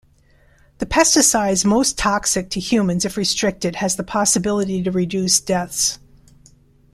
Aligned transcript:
The 0.79 0.87
pesticides 0.87 1.63
most 1.63 1.95
toxic 1.95 2.49
to 2.49 2.59
humans 2.59 3.05
if 3.05 3.17
restricted 3.17 3.75
has 3.75 3.97
the 3.97 4.03
possibility 4.03 4.81
to 4.81 4.89
reduce 4.89 5.39
deaths. 5.39 5.99